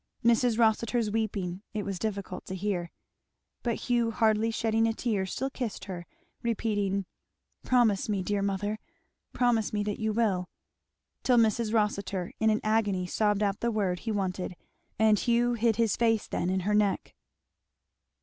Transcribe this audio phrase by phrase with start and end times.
[0.25, 0.57] Mrs.
[0.57, 2.89] Rossitur's weeping it was difficult to hear.
[3.61, 6.07] But Hugh hardly shedding a tear still kissed her,
[6.41, 7.05] repeating,
[7.63, 8.79] "Promise me, dear mother
[9.31, 10.49] promise me that you will;"
[11.21, 11.71] till Mrs.
[11.71, 14.55] Rossitur in an agony sobbed out the word he wanted,
[14.97, 17.13] and Hugh hid his face then in her neck.